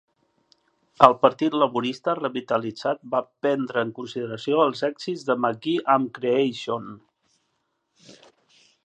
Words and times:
El 1.07 1.11
partit 1.25 1.57
laborista 1.63 2.15
revitalitzat 2.19 3.03
va 3.11 3.21
prendre 3.45 3.83
en 3.89 3.91
consideració 4.01 4.63
els 4.65 4.81
èxits 4.89 5.29
de 5.29 5.37
McGee 5.45 5.87
amb 5.97 6.11
Creation. 6.19 6.89